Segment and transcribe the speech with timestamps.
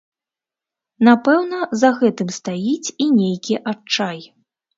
[1.07, 4.19] Напэўна, за гэтым стаіць і нейкі адчай.